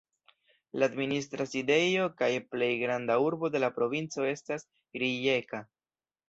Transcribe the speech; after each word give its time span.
La 0.77 0.85
administra 0.91 1.45
sidejo 1.51 2.07
kaj 2.21 2.29
plej 2.55 2.69
granda 2.85 3.19
urbo 3.27 3.53
de 3.57 3.63
la 3.65 3.71
provinco 3.77 4.27
estas 4.31 4.67
Rijeka. 5.05 5.63